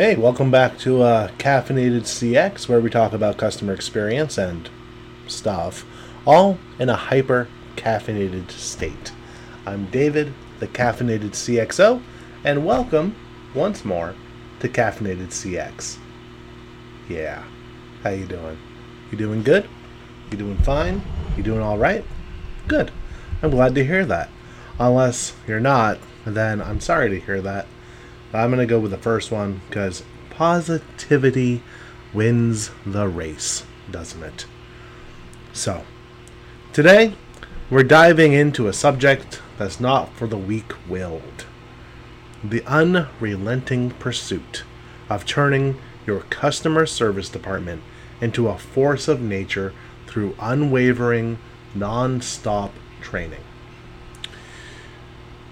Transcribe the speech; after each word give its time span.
Hey, 0.00 0.16
welcome 0.16 0.50
back 0.50 0.78
to 0.78 1.02
uh, 1.02 1.28
Caffeinated 1.32 2.04
CX, 2.04 2.70
where 2.70 2.80
we 2.80 2.88
talk 2.88 3.12
about 3.12 3.36
customer 3.36 3.74
experience 3.74 4.38
and 4.38 4.70
stuff, 5.26 5.84
all 6.26 6.56
in 6.78 6.88
a 6.88 6.96
hyper 6.96 7.48
caffeinated 7.76 8.50
state. 8.50 9.12
I'm 9.66 9.90
David, 9.90 10.32
the 10.58 10.68
Caffeinated 10.68 11.32
CXO, 11.32 12.02
and 12.42 12.64
welcome 12.64 13.14
once 13.54 13.84
more 13.84 14.14
to 14.60 14.70
Caffeinated 14.70 15.26
CX. 15.26 15.98
Yeah, 17.06 17.44
how 18.02 18.08
you 18.08 18.24
doing? 18.24 18.56
You 19.10 19.18
doing 19.18 19.42
good? 19.42 19.68
You 20.30 20.38
doing 20.38 20.56
fine? 20.56 21.02
You 21.36 21.42
doing 21.42 21.60
all 21.60 21.76
right? 21.76 22.06
Good. 22.68 22.90
I'm 23.42 23.50
glad 23.50 23.74
to 23.74 23.84
hear 23.84 24.06
that. 24.06 24.30
Unless 24.78 25.34
you're 25.46 25.60
not, 25.60 25.98
then 26.24 26.62
I'm 26.62 26.80
sorry 26.80 27.10
to 27.10 27.20
hear 27.20 27.42
that. 27.42 27.66
I'm 28.32 28.50
going 28.50 28.60
to 28.60 28.66
go 28.66 28.78
with 28.78 28.90
the 28.90 28.98
first 28.98 29.30
one 29.30 29.60
because 29.68 30.02
positivity 30.30 31.62
wins 32.12 32.70
the 32.86 33.08
race, 33.08 33.64
doesn't 33.90 34.22
it? 34.22 34.46
So, 35.52 35.84
today 36.72 37.14
we're 37.70 37.82
diving 37.82 38.32
into 38.32 38.68
a 38.68 38.72
subject 38.72 39.40
that's 39.58 39.80
not 39.80 40.12
for 40.14 40.26
the 40.26 40.38
weak 40.38 40.72
willed 40.88 41.46
the 42.42 42.64
unrelenting 42.66 43.90
pursuit 43.90 44.64
of 45.08 45.26
turning 45.26 45.78
your 46.06 46.20
customer 46.30 46.86
service 46.86 47.28
department 47.28 47.82
into 48.20 48.48
a 48.48 48.58
force 48.58 49.08
of 49.08 49.20
nature 49.20 49.72
through 50.06 50.34
unwavering, 50.40 51.38
non 51.74 52.20
stop 52.20 52.72
training. 53.00 53.44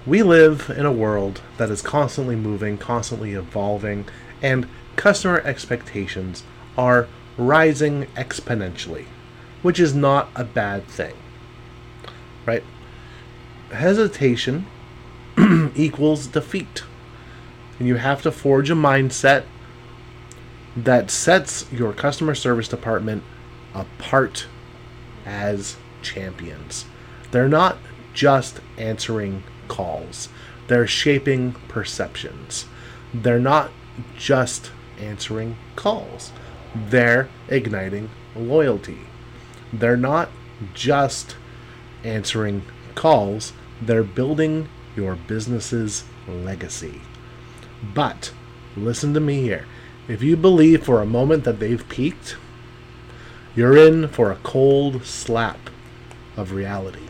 We 0.08 0.22
live 0.22 0.70
in 0.74 0.86
a 0.86 0.92
world 0.92 1.42
that 1.58 1.68
is 1.68 1.82
constantly 1.82 2.34
moving, 2.34 2.78
constantly 2.78 3.34
evolving, 3.34 4.06
and 4.40 4.66
customer 4.96 5.42
expectations 5.44 6.44
are 6.78 7.08
rising 7.36 8.06
exponentially, 8.16 9.04
which 9.60 9.78
is 9.78 9.94
not 9.94 10.30
a 10.34 10.44
bad 10.44 10.86
thing. 10.86 11.12
Right? 12.46 12.64
Hesitation 13.70 14.64
equals 15.76 16.26
defeat. 16.26 16.84
And 17.78 17.86
you 17.86 17.96
have 17.96 18.22
to 18.22 18.32
forge 18.32 18.70
a 18.70 18.74
mindset 18.74 19.44
that 20.74 21.10
sets 21.10 21.70
your 21.70 21.92
customer 21.92 22.34
service 22.34 22.68
department 22.68 23.24
apart 23.74 24.46
as 25.26 25.76
champions. 26.00 26.86
They're 27.30 27.46
not 27.46 27.76
just 28.14 28.60
answering 28.78 29.42
calls, 29.68 30.28
they're 30.66 30.86
shaping 30.86 31.52
perceptions. 31.68 32.66
They're 33.14 33.38
not 33.38 33.70
just 34.16 34.70
answering 35.00 35.56
calls, 35.76 36.32
they're 36.74 37.28
igniting 37.48 38.10
loyalty. 38.34 39.00
They're 39.72 39.96
not 39.96 40.30
just 40.74 41.36
answering 42.04 42.62
calls, 42.94 43.52
they're 43.80 44.02
building 44.02 44.68
your 44.96 45.14
business's 45.14 46.04
legacy. 46.26 47.00
But 47.94 48.32
listen 48.76 49.14
to 49.14 49.20
me 49.20 49.42
here. 49.42 49.66
If 50.08 50.22
you 50.22 50.36
believe 50.36 50.84
for 50.84 51.00
a 51.00 51.06
moment 51.06 51.44
that 51.44 51.60
they've 51.60 51.86
peaked, 51.88 52.36
you're 53.54 53.76
in 53.76 54.08
for 54.08 54.30
a 54.30 54.36
cold 54.36 55.04
slap 55.04 55.70
of 56.36 56.52
reality. 56.52 57.07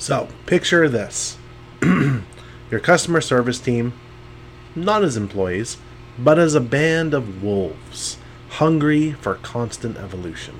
So, 0.00 0.28
picture 0.46 0.88
this 0.88 1.36
your 1.82 2.80
customer 2.80 3.20
service 3.20 3.60
team, 3.60 3.92
not 4.74 5.04
as 5.04 5.14
employees, 5.14 5.76
but 6.18 6.38
as 6.38 6.54
a 6.54 6.60
band 6.60 7.12
of 7.12 7.42
wolves, 7.42 8.16
hungry 8.48 9.12
for 9.12 9.34
constant 9.34 9.98
evolution. 9.98 10.58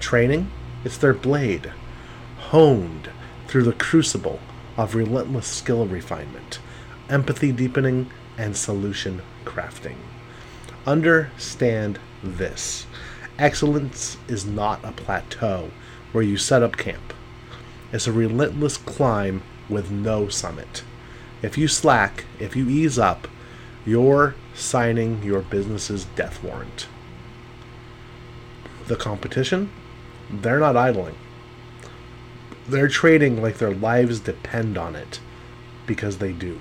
Training, 0.00 0.50
it's 0.84 0.98
their 0.98 1.14
blade, 1.14 1.72
honed 2.50 3.08
through 3.46 3.62
the 3.62 3.72
crucible 3.72 4.38
of 4.76 4.94
relentless 4.94 5.46
skill 5.46 5.86
refinement, 5.86 6.58
empathy 7.08 7.52
deepening, 7.52 8.10
and 8.36 8.54
solution 8.54 9.22
crafting. 9.46 9.96
Understand 10.86 11.98
this 12.22 12.84
excellence 13.38 14.18
is 14.28 14.44
not 14.44 14.84
a 14.84 14.92
plateau 14.92 15.70
where 16.12 16.22
you 16.22 16.36
set 16.36 16.62
up 16.62 16.76
camp. 16.76 17.14
It's 17.92 18.06
a 18.06 18.12
relentless 18.12 18.76
climb 18.76 19.42
with 19.68 19.90
no 19.90 20.28
summit. 20.28 20.82
If 21.42 21.56
you 21.56 21.68
slack, 21.68 22.24
if 22.38 22.54
you 22.54 22.68
ease 22.68 22.98
up, 22.98 23.28
you're 23.86 24.34
signing 24.54 25.22
your 25.22 25.40
business's 25.40 26.04
death 26.04 26.42
warrant. 26.42 26.88
The 28.86 28.96
competition, 28.96 29.70
they're 30.30 30.58
not 30.58 30.76
idling. 30.76 31.14
They're 32.68 32.88
trading 32.88 33.40
like 33.40 33.58
their 33.58 33.74
lives 33.74 34.20
depend 34.20 34.76
on 34.76 34.94
it 34.94 35.20
because 35.86 36.18
they 36.18 36.32
do. 36.32 36.60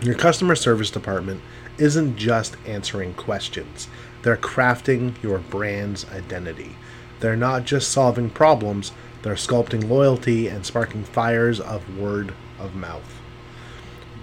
Your 0.00 0.16
customer 0.16 0.56
service 0.56 0.90
department 0.90 1.40
isn't 1.78 2.16
just 2.16 2.56
answering 2.66 3.14
questions, 3.14 3.86
they're 4.22 4.36
crafting 4.36 5.20
your 5.22 5.38
brand's 5.38 6.08
identity. 6.10 6.76
They're 7.20 7.36
not 7.36 7.64
just 7.64 7.90
solving 7.90 8.30
problems, 8.30 8.90
they're 9.22 9.34
sculpting 9.34 9.88
loyalty 9.88 10.48
and 10.48 10.66
sparking 10.66 11.04
fires 11.04 11.60
of 11.60 11.98
word 11.98 12.34
of 12.58 12.74
mouth. 12.74 13.20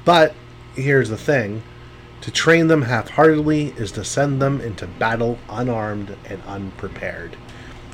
But 0.05 0.33
here's 0.75 1.09
the 1.09 1.17
thing 1.17 1.63
to 2.21 2.31
train 2.31 2.67
them 2.67 2.83
half 2.83 3.11
heartedly 3.11 3.69
is 3.77 3.93
to 3.93 4.03
send 4.03 4.41
them 4.41 4.59
into 4.59 4.85
battle 4.85 5.39
unarmed 5.49 6.17
and 6.25 6.41
unprepared. 6.43 7.37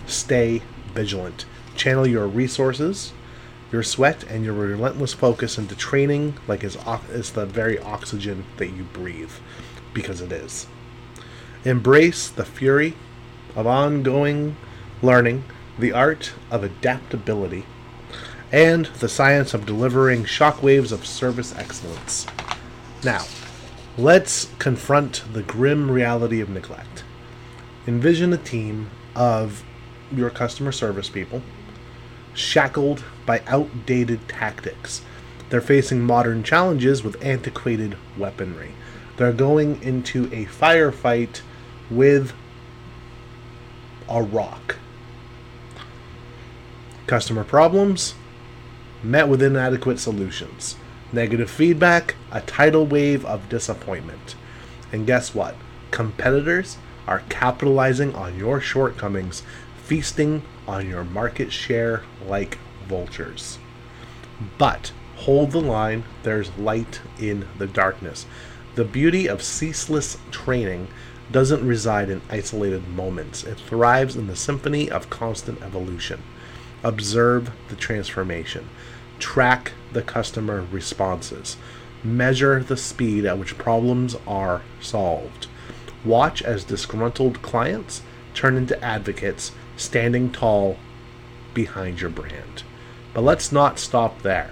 Stay 0.08 0.64
vigilant. 0.94 1.46
Channel 1.76 2.08
your 2.08 2.28
resources, 2.28 3.14
your 3.72 3.84
sweat, 3.84 4.24
and 4.24 4.44
your 4.44 4.54
relentless 4.54 5.14
focus 5.14 5.58
into 5.58 5.76
training 5.76 6.36
like 6.48 6.64
it's, 6.64 6.78
it's 7.10 7.30
the 7.30 7.46
very 7.46 7.78
oxygen 7.78 8.46
that 8.58 8.70
you 8.70 8.84
breathe, 8.84 9.32
because 9.94 10.22
it 10.22 10.32
is. 10.32 10.66
Embrace 11.64 12.30
the 12.30 12.46
fury 12.46 12.96
of 13.56 13.68
ongoing 13.68 14.56
learning 15.02 15.44
the 15.78 15.92
art 15.92 16.34
of 16.50 16.64
adaptability, 16.64 17.66
and 18.52 18.86
the 18.86 19.10
science 19.10 19.54
of 19.54 19.66
delivering 19.66 20.24
shockwaves 20.24 20.92
of 20.92 21.06
service 21.06 21.54
excellence. 21.58 22.26
Now, 23.04 23.26
let's 23.98 24.50
confront 24.60 25.24
the 25.34 25.44
grim 25.44 25.92
reality 25.92 26.40
of 26.40 26.50
neglect. 26.50 27.04
Envision 27.88 28.32
a 28.34 28.38
team 28.38 28.90
of 29.16 29.64
your 30.12 30.30
customer 30.30 30.72
service 30.72 31.10
people 31.10 31.42
shackled 32.34 33.04
by 33.26 33.42
outdated 33.48 34.28
tactics. 34.28 35.02
They're 35.50 35.62
facing 35.62 36.02
modern 36.02 36.44
challenges 36.44 37.04
with 37.04 37.24
antiquated 37.24 37.98
weaponry. 38.18 38.72
They're 39.18 39.34
going 39.34 39.82
into 39.82 40.26
a 40.26 40.46
firefight 40.46 41.42
with 41.90 42.34
a 44.10 44.22
rock 44.22 44.78
Customer 47.08 47.44
problems 47.44 48.16
met 49.04 49.30
with 49.30 49.44
inadequate 49.44 50.00
solutions. 50.00 50.76
Negative 51.14 51.50
feedback, 51.50 52.16
a 52.32 52.42
tidal 52.42 52.88
wave 52.88 53.24
of 53.26 53.48
disappointment. 53.48 54.36
And 54.92 55.06
guess 55.06 55.36
what? 55.36 55.56
Competitors 55.92 56.78
are 57.08 57.22
capitalizing 57.30 58.16
on 58.16 58.40
your 58.40 58.60
shortcomings, 58.60 59.44
feasting 59.78 60.42
on 60.68 60.90
your 60.90 61.04
market 61.04 61.52
share 61.52 62.02
like 62.26 62.58
vultures. 62.88 63.60
But 64.58 64.92
hold 65.18 65.52
the 65.52 65.62
line, 65.62 66.06
there's 66.24 66.58
light 66.58 67.02
in 67.20 67.48
the 67.60 67.68
darkness. 67.68 68.26
The 68.74 68.84
beauty 68.84 69.28
of 69.28 69.44
ceaseless 69.44 70.18
training 70.32 70.88
doesn't 71.32 71.66
reside 71.66 72.10
in 72.10 72.22
isolated 72.30 72.88
moments, 72.88 73.44
it 73.44 73.60
thrives 73.60 74.16
in 74.16 74.26
the 74.26 74.36
symphony 74.36 74.90
of 74.90 75.10
constant 75.10 75.62
evolution. 75.62 76.22
Observe 76.84 77.52
the 77.70 77.76
transformation. 77.76 78.70
Track 79.20 79.72
the 79.94 80.02
customer 80.02 80.66
responses. 80.72 81.58
Measure 82.04 82.62
the 82.62 82.78
speed 82.78 83.26
at 83.26 83.40
which 83.40 83.58
problems 83.58 84.16
are 84.28 84.62
solved. 84.80 85.48
Watch 86.04 86.42
as 86.42 86.64
disgruntled 86.64 87.42
clients 87.42 88.02
turn 88.34 88.58
into 88.58 88.82
advocates 88.84 89.52
standing 89.78 90.32
tall 90.32 90.78
behind 91.54 92.02
your 92.02 92.10
brand. 92.10 92.64
But 93.14 93.24
let's 93.24 93.52
not 93.52 93.80
stop 93.80 94.22
there. 94.22 94.52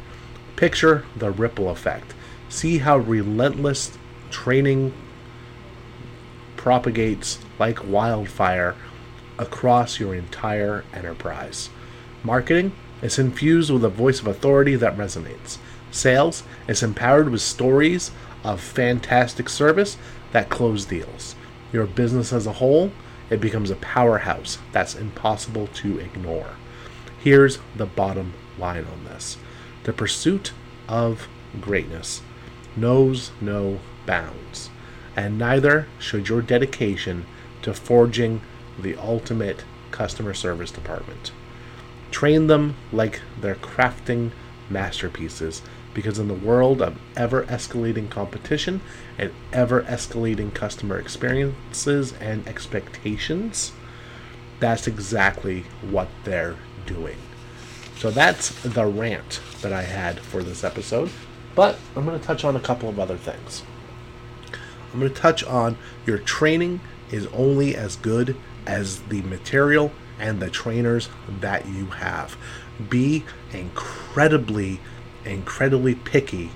Picture 0.55 1.05
the 1.15 1.31
ripple 1.31 1.69
effect. 1.69 2.13
See 2.49 2.79
how 2.79 2.97
relentless 2.97 3.97
training 4.29 4.93
propagates 6.55 7.39
like 7.59 7.85
wildfire 7.85 8.75
across 9.37 9.99
your 9.99 10.15
entire 10.15 10.85
enterprise. 10.93 11.69
Marketing 12.23 12.71
is 13.01 13.19
infused 13.19 13.69
with 13.69 13.83
a 13.83 13.89
voice 13.89 14.21
of 14.21 14.27
authority 14.27 14.75
that 14.75 14.95
resonates. 14.95 15.57
Sales 15.91 16.43
is 16.69 16.81
empowered 16.81 17.29
with 17.29 17.41
stories 17.41 18.11
of 18.45 18.61
fantastic 18.61 19.49
service 19.49 19.97
that 20.31 20.49
close 20.49 20.85
deals. 20.85 21.35
Your 21.73 21.85
business 21.85 22.31
as 22.31 22.47
a 22.47 22.53
whole, 22.53 22.91
it 23.29 23.41
becomes 23.41 23.69
a 23.69 23.75
powerhouse 23.75 24.57
that's 24.71 24.95
impossible 24.95 25.67
to 25.67 25.99
ignore. 25.99 26.51
Here's 27.19 27.59
the 27.75 27.85
bottom 27.85 28.33
line 28.57 28.85
on 28.85 29.03
this 29.03 29.37
the 29.83 29.91
pursuit 29.91 30.53
of 30.87 31.27
greatness 31.59 32.21
knows 32.77 33.31
no 33.41 33.79
bounds, 34.05 34.69
and 35.15 35.37
neither 35.37 35.87
should 35.99 36.29
your 36.29 36.41
dedication 36.41 37.25
to 37.63 37.73
forging 37.73 38.41
the 38.79 38.95
ultimate 38.95 39.65
customer 39.91 40.33
service 40.33 40.71
department. 40.71 41.33
Train 42.13 42.45
them 42.45 42.75
like 42.91 43.21
they're 43.41 43.55
crafting 43.55 44.29
masterpieces 44.69 45.63
because 45.95 46.19
in 46.19 46.27
the 46.27 46.35
world 46.35 46.79
of 46.79 46.99
ever 47.15 47.43
escalating 47.45 48.07
competition 48.07 48.81
and 49.17 49.31
ever 49.51 49.81
escalating 49.81 50.53
customer 50.53 50.99
experiences 50.99 52.13
and 52.21 52.47
expectations, 52.47 53.71
that's 54.59 54.85
exactly 54.85 55.65
what 55.81 56.07
they're 56.23 56.55
doing. 56.85 57.17
So 57.97 58.11
that's 58.11 58.49
the 58.61 58.85
rant 58.85 59.41
that 59.63 59.73
I 59.73 59.81
had 59.81 60.19
for 60.19 60.43
this 60.43 60.63
episode. 60.63 61.09
But 61.55 61.79
I'm 61.95 62.05
going 62.05 62.19
to 62.19 62.25
touch 62.25 62.45
on 62.45 62.55
a 62.55 62.59
couple 62.59 62.89
of 62.89 62.99
other 62.99 63.17
things. 63.17 63.63
I'm 64.93 64.99
going 64.99 65.11
to 65.11 65.19
touch 65.19 65.43
on 65.43 65.79
your 66.05 66.19
training 66.19 66.79
is 67.11 67.25
only 67.33 67.75
as 67.75 67.95
good 67.95 68.35
as 68.67 69.01
the 69.01 69.23
material 69.23 69.91
and 70.19 70.39
the 70.39 70.49
trainers 70.49 71.09
that 71.27 71.67
you 71.67 71.87
have. 71.87 72.37
Be 72.89 73.23
incredibly 73.51 74.79
incredibly 75.25 75.95
picky 75.95 76.51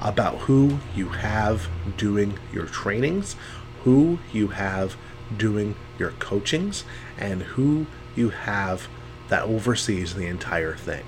about 0.00 0.36
who 0.40 0.78
you 0.94 1.08
have 1.08 1.68
doing 1.96 2.38
your 2.52 2.66
trainings, 2.66 3.36
who 3.84 4.18
you 4.32 4.48
have 4.48 4.96
doing 5.36 5.74
your 5.98 6.10
coachings, 6.12 6.84
and 7.18 7.42
who 7.42 7.86
you 8.14 8.30
have 8.30 8.88
that 9.28 9.42
oversees 9.42 10.14
the 10.14 10.26
entire 10.26 10.76
thing. 10.76 11.04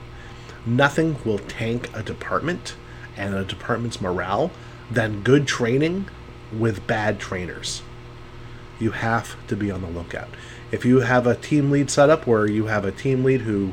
Nothing 0.66 1.16
will 1.24 1.38
tank 1.38 1.90
a 1.94 2.02
department 2.02 2.74
and 3.16 3.34
a 3.34 3.44
department's 3.44 4.00
morale 4.00 4.50
than 4.90 5.22
good 5.22 5.46
training 5.46 6.08
with 6.52 6.86
bad 6.86 7.18
trainers. 7.18 7.82
You 8.78 8.92
have 8.92 9.36
to 9.48 9.56
be 9.56 9.70
on 9.70 9.82
the 9.82 9.88
lookout. 9.88 10.28
If 10.70 10.84
you 10.84 11.00
have 11.00 11.26
a 11.26 11.34
team 11.34 11.70
lead 11.70 11.90
setup 11.90 12.26
where 12.26 12.46
you 12.46 12.66
have 12.66 12.84
a 12.84 12.92
team 12.92 13.24
lead 13.24 13.42
who 13.42 13.72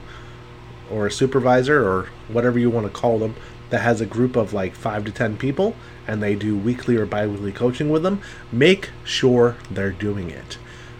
or 0.89 1.07
a 1.07 1.11
supervisor 1.11 1.87
or 1.87 2.09
whatever 2.27 2.59
you 2.59 2.69
want 2.69 2.85
to 2.85 2.91
call 2.91 3.19
them 3.19 3.35
that 3.69 3.81
has 3.81 4.01
a 4.01 4.05
group 4.05 4.35
of 4.35 4.53
like 4.53 4.75
five 4.75 5.03
to 5.05 5.11
ten 5.11 5.37
people 5.37 5.75
and 6.07 6.21
they 6.21 6.35
do 6.35 6.57
weekly 6.57 6.95
or 6.95 7.05
bi 7.05 7.25
weekly 7.25 7.51
coaching 7.51 7.89
with 7.89 8.03
them, 8.03 8.21
make 8.51 8.89
sure 9.03 9.57
they're 9.69 9.91
doing 9.91 10.29
it. 10.29 10.57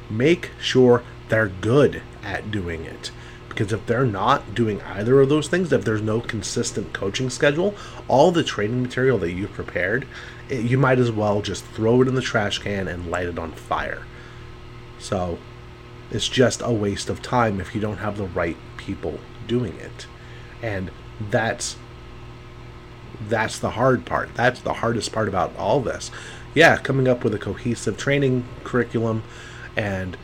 Make 0.10 0.52
sure 0.60 1.04
they're 1.30 1.52
good 1.62 2.02
at 2.24 2.52
doing 2.52 2.86
it. 2.86 3.12
Because 3.56 3.72
if 3.72 3.86
they're 3.86 4.06
not 4.06 4.54
doing 4.54 4.81
either 4.81 5.22
of 5.22 5.30
those 5.30 5.48
things, 5.48 5.72
if 5.72 5.86
there's 5.86 6.02
no 6.02 6.19
consistent 6.19 6.92
coaching 6.92 7.30
schedule, 7.30 7.74
all 8.10 8.34
the 8.34 8.44
training 8.44 8.81
material 8.81 9.18
that 9.19 9.31
you've 9.31 9.54
prepared, 9.54 10.06
it, 10.50 10.66
you 10.66 10.78
might 10.78 11.00
as 11.00 11.10
well 11.10 11.42
just 11.42 11.63
throw 11.68 12.02
it 12.02 12.10
in 12.10 12.16
the 12.16 12.22
trash 12.22 12.60
can 12.60 12.90
and 12.90 13.10
light 13.10 13.28
it 13.28 13.40
on 13.40 13.54
fire. 13.54 14.06
So 15.00 15.38
it's 16.12 16.28
just 16.28 16.62
a 16.62 16.74
waste 16.74 17.10
of 17.10 17.22
time 17.22 17.62
if 17.62 17.74
you 17.74 17.80
don't 17.80 18.00
have 18.00 18.18
the 18.18 18.28
right 18.28 18.57
people 18.75 19.22
doing 19.48 19.78
it. 19.78 20.06
And 20.62 20.92
that's 21.30 21.78
that's 23.30 23.57
the 23.57 23.69
hard 23.72 24.06
part. 24.06 24.36
That's 24.36 24.60
the 24.60 24.74
hardest 24.74 25.13
part 25.13 25.30
about 25.30 25.56
all 25.56 25.80
this. 25.80 26.12
Yeah, 26.54 26.75
coming 26.75 27.07
up 27.07 27.24
with 27.24 27.34
a 27.34 27.40
cohesive 27.40 27.98
training 27.98 28.46
curriculum 28.66 29.24
and 29.78 30.18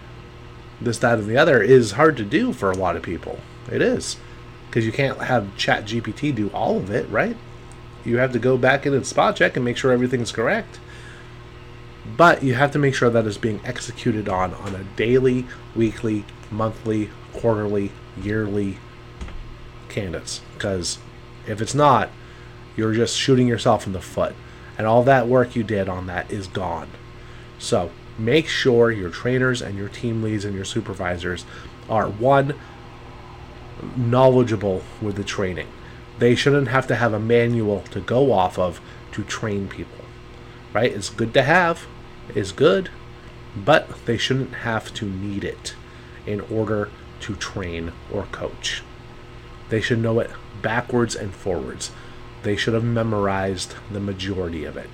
this, 0.81 0.97
that, 0.99 1.19
and 1.19 1.27
the 1.27 1.37
other 1.37 1.61
is 1.61 1.91
hard 1.91 2.17
to 2.17 2.23
do 2.23 2.53
for 2.53 2.71
a 2.71 2.77
lot 2.77 2.95
of 2.95 3.03
people. 3.03 3.39
It 3.71 3.81
is. 3.81 4.17
Because 4.67 4.85
you 4.85 4.91
can't 4.91 5.19
have 5.19 5.55
Chat 5.57 5.85
GPT 5.85 6.33
do 6.33 6.49
all 6.49 6.77
of 6.77 6.89
it, 6.89 7.09
right? 7.09 7.37
You 8.03 8.17
have 8.17 8.33
to 8.33 8.39
go 8.39 8.57
back 8.57 8.85
in 8.85 8.93
and 8.93 9.05
spot 9.05 9.35
check 9.35 9.55
and 9.55 9.65
make 9.65 9.77
sure 9.77 9.91
everything's 9.91 10.31
correct. 10.31 10.79
But 12.17 12.41
you 12.43 12.55
have 12.55 12.71
to 12.71 12.79
make 12.79 12.95
sure 12.95 13.09
that 13.09 13.27
it's 13.27 13.37
being 13.37 13.61
executed 13.63 14.27
on 14.27 14.53
on 14.55 14.75
a 14.75 14.83
daily, 14.95 15.45
weekly, 15.75 16.25
monthly, 16.49 17.09
quarterly, 17.33 17.91
yearly 18.17 18.77
candidates 19.87 20.41
because 20.53 20.97
if 21.47 21.61
it's 21.61 21.75
not, 21.75 22.09
you're 22.75 22.93
just 22.93 23.17
shooting 23.17 23.47
yourself 23.47 23.85
in 23.85 23.93
the 23.93 24.01
foot. 24.01 24.35
And 24.77 24.87
all 24.87 25.03
that 25.03 25.27
work 25.27 25.55
you 25.55 25.63
did 25.63 25.89
on 25.89 26.07
that 26.07 26.31
is 26.31 26.47
gone. 26.47 26.89
So 27.59 27.91
make 28.21 28.47
sure 28.47 28.91
your 28.91 29.09
trainers 29.09 29.61
and 29.61 29.77
your 29.77 29.89
team 29.89 30.21
leads 30.21 30.45
and 30.45 30.55
your 30.55 30.65
supervisors 30.65 31.45
are 31.89 32.07
one, 32.07 32.55
knowledgeable 33.95 34.83
with 35.01 35.15
the 35.15 35.23
training. 35.23 35.67
They 36.19 36.35
shouldn't 36.35 36.67
have 36.67 36.87
to 36.87 36.95
have 36.95 37.13
a 37.13 37.19
manual 37.19 37.81
to 37.91 37.99
go 37.99 38.31
off 38.31 38.59
of 38.59 38.79
to 39.13 39.23
train 39.23 39.67
people. 39.67 40.05
Right? 40.73 40.91
It's 40.91 41.09
good 41.09 41.33
to 41.33 41.41
have, 41.41 41.85
it's 42.33 42.51
good, 42.51 42.89
but 43.55 44.05
they 44.05 44.17
shouldn't 44.17 44.53
have 44.53 44.93
to 44.95 45.05
need 45.05 45.43
it 45.43 45.75
in 46.25 46.41
order 46.41 46.89
to 47.21 47.35
train 47.35 47.91
or 48.11 48.23
coach. 48.31 48.83
They 49.69 49.81
should 49.81 49.99
know 49.99 50.19
it 50.19 50.31
backwards 50.61 51.15
and 51.15 51.33
forwards. 51.33 51.91
They 52.43 52.55
should 52.55 52.73
have 52.73 52.83
memorized 52.83 53.75
the 53.91 53.99
majority 53.99 54.65
of 54.65 54.77
it. 54.77 54.89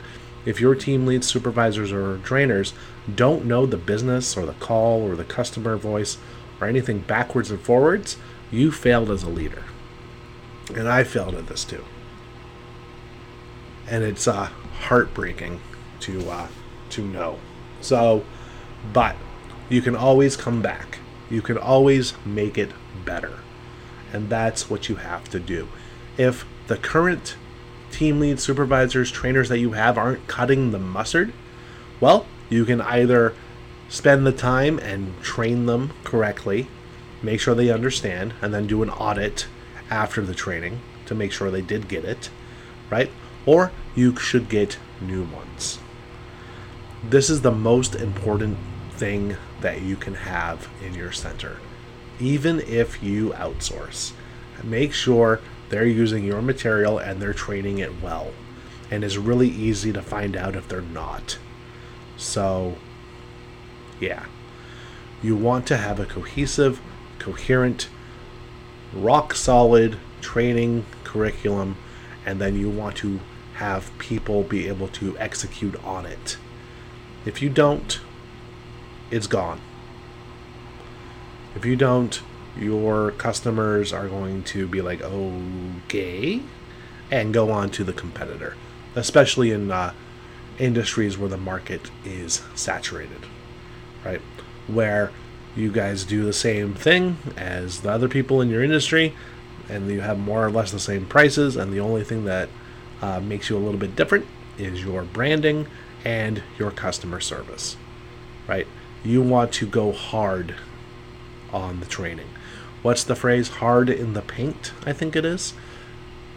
If 0.48 0.62
your 0.62 0.76
team 0.76 1.06
leads, 1.06 1.28
supervisors, 1.28 1.92
or 1.92 2.18
trainers 2.20 2.74
don't 3.14 3.46
know 3.46 3.66
the 3.66 3.78
business 3.78 4.38
or 4.38 4.46
the 4.46 4.54
call 4.54 5.02
or 5.02 5.16
the 5.16 5.24
customer 5.24 5.76
voice 5.76 6.18
or 6.62 6.68
anything 6.68 7.00
backwards 7.00 7.52
and 7.52 7.60
forwards, 7.60 8.18
you 8.50 8.72
failed 8.72 9.12
as 9.12 9.24
a 9.24 9.30
leader. 9.30 9.64
And 10.74 10.88
I 10.88 11.04
failed 11.04 11.36
at 11.36 11.48
this 11.48 11.66
too. 11.66 11.84
And 13.88 14.04
it's 14.04 14.28
uh, 14.28 14.50
heartbreaking 14.80 15.60
to 16.02 16.30
uh, 16.30 16.48
to 16.92 17.02
know. 17.02 17.40
So, 17.82 18.24
but 18.94 19.16
you 19.70 19.82
can 19.82 19.96
always 19.96 20.38
come 20.38 20.62
back. 20.62 21.00
You 21.30 21.42
can 21.42 21.58
always 21.58 22.14
make 22.26 22.58
it 22.58 22.72
better 23.06 23.40
and 24.14 24.30
that's 24.30 24.70
what 24.70 24.90
you 24.90 24.96
have 24.96 25.30
to 25.30 25.40
do. 25.40 25.68
If 26.18 26.46
the 26.68 26.78
current 26.78 27.36
team 27.98 28.20
lead 28.20 28.40
supervisors, 28.40 29.12
trainers 29.12 29.50
that 29.50 29.60
you 29.60 29.72
have 29.72 29.98
aren't 29.98 30.28
cutting 30.28 30.72
the 30.72 30.80
mustard, 30.80 31.34
well, 32.00 32.26
you 32.50 32.66
can 32.66 32.82
either 32.82 33.34
spend 33.90 34.26
the 34.26 34.32
time 34.32 34.80
and 34.80 35.20
train 35.22 35.66
them 35.66 35.94
correctly, 36.04 36.68
make 37.22 37.40
sure 37.40 37.56
they 37.56 37.72
understand, 37.72 38.34
and 38.42 38.54
then 38.54 38.68
do 38.68 38.84
an 38.84 38.90
audit 38.90 39.48
after 39.90 40.22
the 40.22 40.36
training 40.36 40.80
to 41.06 41.16
make 41.16 41.32
sure 41.32 41.50
they 41.50 41.62
did 41.62 41.88
get 41.88 42.06
it, 42.06 42.30
right? 42.90 43.12
Or 43.46 43.72
you 43.96 44.16
should 44.18 44.50
get 44.50 44.78
new 45.02 45.24
ones. 45.24 45.80
This 47.04 47.30
is 47.30 47.42
the 47.42 47.52
most 47.52 47.96
important 47.96 48.58
thing 48.92 49.38
that 49.62 49.82
you 49.82 49.96
can 49.96 50.16
have 50.16 50.68
in 50.84 50.94
your 50.94 51.12
center 51.12 51.58
even 52.20 52.60
if 52.62 53.02
you 53.04 53.30
outsource. 53.32 54.12
Make 54.64 54.94
sure 54.94 55.40
they're 55.70 55.86
using 55.86 56.24
your 56.24 56.42
material 56.42 56.98
and 56.98 57.22
they're 57.22 57.34
training 57.34 57.80
it 57.80 58.02
well. 58.02 58.32
And 58.90 59.04
it's 59.04 59.18
really 59.18 59.50
easy 59.50 59.92
to 59.94 60.02
find 60.02 60.36
out 60.38 60.56
if 60.56 60.68
they're 60.68 60.82
not. 60.82 61.38
So, 62.16 62.78
yeah. 64.00 64.26
You 65.22 65.36
want 65.36 65.68
to 65.68 65.78
have 65.78 66.00
a 66.00 66.06
cohesive, 66.06 66.80
coherent, 67.20 67.90
rock 68.94 69.34
solid 69.36 69.98
training 70.22 70.86
curriculum, 71.04 71.76
and 72.26 72.40
then 72.40 72.58
you 72.58 72.70
want 72.70 72.96
to 72.98 73.20
have 73.56 73.92
people 73.98 74.44
be 74.44 74.68
able 74.68 74.88
to 74.88 75.18
execute 75.18 75.76
on 75.84 76.06
it. 76.06 76.38
If 77.26 77.42
you 77.42 77.50
don't, 77.50 78.00
it's 79.10 79.28
gone. 79.28 79.60
If 81.56 81.66
you 81.66 81.76
don't, 81.76 82.22
your 82.60 83.12
customers 83.12 83.94
are 83.94 84.08
going 84.08 84.44
to 84.44 84.68
be 84.68 84.82
like, 84.82 85.02
okay, 85.02 86.42
and 87.12 87.34
go 87.34 87.52
on 87.52 87.70
to 87.72 87.84
the 87.84 87.94
competitor, 87.94 88.56
especially 88.96 89.52
in 89.52 89.72
uh, 89.72 89.94
industries 90.60 91.18
where 91.18 91.30
the 91.30 91.38
market 91.38 91.90
is 92.04 92.42
saturated, 92.56 93.26
right? 94.04 94.22
Where 94.68 95.12
you 95.56 95.72
guys 95.72 96.04
do 96.04 96.24
the 96.24 96.34
same 96.34 96.74
thing 96.74 97.18
as 97.36 97.82
the 97.82 97.90
other 97.90 98.08
people 98.08 98.42
in 98.42 98.50
your 98.50 98.64
industry, 98.64 99.16
and 99.70 99.90
you 99.90 100.02
have 100.02 100.18
more 100.18 100.46
or 100.46 100.52
less 100.52 100.72
the 100.72 100.80
same 100.80 101.06
prices, 101.06 101.56
and 101.56 101.74
the 101.74 101.80
only 101.80 102.04
thing 102.04 102.26
that 102.26 102.50
uh, 103.02 103.20
makes 103.20 103.50
you 103.50 103.58
a 103.58 103.60
little 103.60 103.80
bit 103.80 103.96
different 103.96 104.26
is 104.58 104.84
your 104.84 105.04
branding 105.04 105.68
and 106.04 106.42
your 106.58 106.72
customer 106.72 107.20
service, 107.20 107.78
right? 108.48 108.68
You 109.04 109.22
want 109.22 109.54
to 109.54 109.68
go 109.68 109.92
hard 109.92 110.56
on 111.52 111.80
the 111.80 111.86
training. 111.86 112.30
What's 112.82 113.04
the 113.04 113.16
phrase? 113.16 113.48
Hard 113.48 113.90
in 113.90 114.14
the 114.14 114.22
paint, 114.22 114.74
I 114.86 114.94
think 114.94 115.16
it 115.16 115.26
is. 115.26 115.54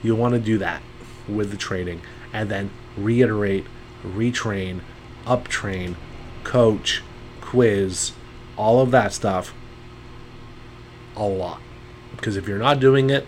You 0.02 0.14
want 0.17 0.35
to 0.35 0.40
do 0.40 0.57
that, 0.59 0.83
with 1.29 1.50
the 1.50 1.57
training 1.57 2.02
and 2.33 2.49
then 2.50 2.71
reiterate, 2.97 3.67
retrain, 4.05 4.81
uptrain, 5.25 5.97
coach, 6.45 7.02
quiz, 7.40 8.12
all 8.57 8.81
of 8.81 8.90
that 8.90 9.12
stuff 9.12 9.55
a 11.17 11.25
lot. 11.25 11.61
Because 12.12 12.37
if 12.37 12.47
you're 12.47 12.59
not 12.59 12.81
doing 12.81 13.11
it, 13.11 13.26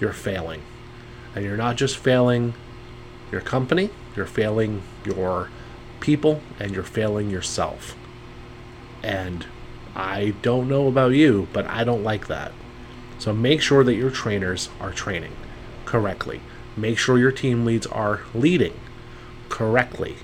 you're 0.00 0.12
failing. 0.12 0.62
And 1.34 1.44
you're 1.44 1.56
not 1.56 1.76
just 1.76 1.96
failing 1.96 2.54
your 3.30 3.40
company, 3.40 3.90
you're 4.16 4.26
failing 4.26 4.82
your 5.04 5.50
people, 6.00 6.40
and 6.58 6.72
you're 6.72 6.82
failing 6.82 7.30
yourself. 7.30 7.96
And 9.02 9.46
I 9.98 10.34
don't 10.42 10.68
know 10.68 10.86
about 10.86 11.12
you, 11.12 11.48
but 11.52 11.66
I 11.66 11.82
don't 11.82 12.04
like 12.04 12.28
that. 12.28 12.52
So 13.18 13.32
make 13.32 13.60
sure 13.60 13.82
that 13.82 13.96
your 13.96 14.10
trainers 14.10 14.70
are 14.80 14.92
training 14.92 15.32
correctly. 15.84 16.40
Make 16.76 16.98
sure 16.98 17.18
your 17.18 17.32
team 17.32 17.64
leads 17.64 17.86
are 17.86 18.20
leading 18.32 18.74
correctly. 19.48 20.16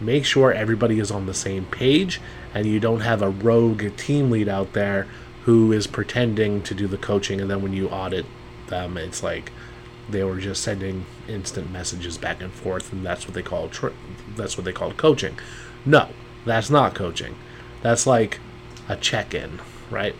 Make 0.00 0.24
sure 0.24 0.52
everybody 0.52 1.00
is 1.00 1.10
on 1.10 1.26
the 1.26 1.34
same 1.34 1.66
page 1.66 2.20
and 2.54 2.66
you 2.66 2.78
don't 2.78 3.00
have 3.00 3.20
a 3.20 3.30
rogue 3.30 3.96
team 3.96 4.30
lead 4.30 4.48
out 4.48 4.74
there 4.74 5.08
who 5.44 5.72
is 5.72 5.88
pretending 5.88 6.62
to 6.62 6.74
do 6.74 6.86
the 6.86 6.96
coaching 6.96 7.40
and 7.40 7.50
then 7.50 7.62
when 7.62 7.72
you 7.72 7.88
audit 7.88 8.26
them 8.68 8.96
it's 8.96 9.22
like 9.22 9.50
they 10.08 10.22
were 10.22 10.38
just 10.38 10.62
sending 10.62 11.04
instant 11.26 11.70
messages 11.70 12.16
back 12.16 12.40
and 12.40 12.52
forth 12.52 12.92
and 12.92 13.04
that's 13.04 13.26
what 13.26 13.34
they 13.34 13.42
call 13.42 13.68
that's 14.36 14.56
what 14.56 14.64
they 14.64 14.72
call 14.72 14.92
coaching. 14.92 15.36
No, 15.84 16.10
that's 16.44 16.70
not 16.70 16.94
coaching. 16.94 17.34
That's 17.82 18.06
like 18.06 18.38
a 18.88 18.96
check-in, 18.96 19.60
right? 19.90 20.14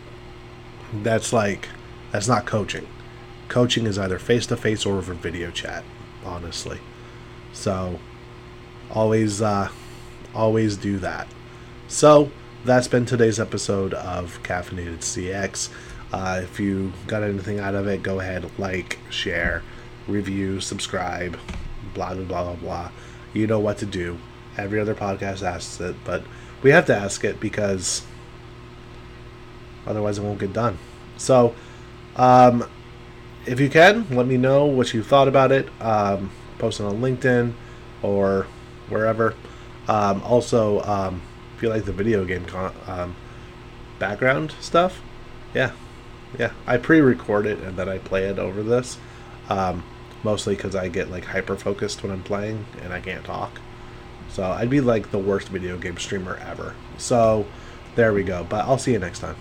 That's 0.93 1.33
like 1.33 1.69
that's 2.11 2.27
not 2.27 2.45
coaching. 2.45 2.87
Coaching 3.47 3.85
is 3.85 3.97
either 3.97 4.19
face 4.19 4.45
to 4.47 4.57
face 4.57 4.85
or 4.85 4.97
over 4.97 5.13
video 5.13 5.51
chat, 5.51 5.83
honestly. 6.25 6.79
So 7.53 7.99
always 8.91 9.41
uh 9.41 9.69
always 10.33 10.77
do 10.77 10.97
that. 10.99 11.27
So 11.87 12.31
that's 12.65 12.87
been 12.87 13.05
today's 13.05 13.39
episode 13.39 13.93
of 13.93 14.41
Caffeinated 14.43 14.99
CX. 14.99 15.69
Uh, 16.11 16.41
if 16.43 16.59
you 16.59 16.91
got 17.07 17.23
anything 17.23 17.59
out 17.59 17.75
of 17.75 17.87
it, 17.87 18.03
go 18.03 18.19
ahead, 18.19 18.49
like, 18.57 18.97
share, 19.09 19.63
review, 20.07 20.59
subscribe, 20.59 21.37
blah, 21.93 22.13
blah, 22.13 22.23
blah, 22.23 22.43
blah, 22.43 22.55
blah. 22.55 22.91
You 23.33 23.47
know 23.47 23.59
what 23.59 23.77
to 23.79 23.85
do. 23.85 24.17
Every 24.57 24.79
other 24.79 24.95
podcast 24.95 25.43
asks 25.43 25.79
it, 25.79 25.95
but 26.03 26.23
we 26.63 26.71
have 26.71 26.85
to 26.87 26.95
ask 26.95 27.23
it 27.23 27.39
because 27.39 28.05
otherwise 29.85 30.17
it 30.17 30.23
won't 30.23 30.39
get 30.39 30.53
done. 30.53 30.77
So, 31.17 31.55
um, 32.15 32.65
if 33.45 33.59
you 33.59 33.69
can, 33.69 34.07
let 34.09 34.27
me 34.27 34.37
know 34.37 34.65
what 34.65 34.93
you 34.93 35.03
thought 35.03 35.27
about 35.27 35.51
it. 35.51 35.69
Um, 35.81 36.31
post 36.57 36.79
it 36.79 36.83
on 36.83 37.01
LinkedIn 37.01 37.53
or 38.01 38.47
wherever. 38.89 39.35
Um, 39.87 40.21
also, 40.23 40.81
um, 40.81 41.21
if 41.55 41.63
you 41.63 41.69
like 41.69 41.85
the 41.85 41.93
video 41.93 42.25
game 42.25 42.45
con- 42.45 42.75
um, 42.87 43.15
background 43.97 44.53
stuff, 44.59 45.01
yeah, 45.53 45.71
yeah, 46.37 46.51
I 46.67 46.77
pre-record 46.77 47.45
it 47.45 47.59
and 47.59 47.75
then 47.75 47.89
I 47.89 47.97
play 47.97 48.25
it 48.25 48.37
over 48.37 48.61
this. 48.61 48.97
Um, 49.49 49.83
mostly 50.23 50.55
because 50.55 50.75
I 50.75 50.89
get 50.89 51.09
like 51.09 51.25
hyper 51.25 51.55
focused 51.55 52.03
when 52.03 52.11
I'm 52.11 52.23
playing 52.23 52.65
and 52.83 52.93
I 52.93 52.99
can't 52.99 53.23
talk. 53.23 53.59
So 54.29 54.43
I'd 54.43 54.69
be 54.69 54.81
like 54.81 55.11
the 55.11 55.17
worst 55.17 55.49
video 55.49 55.77
game 55.77 55.97
streamer 55.97 56.37
ever. 56.37 56.75
So 56.97 57.45
there 57.95 58.13
we 58.13 58.23
go. 58.23 58.45
But 58.47 58.65
I'll 58.65 58.77
see 58.77 58.91
you 58.91 58.99
next 58.99 59.19
time. 59.19 59.35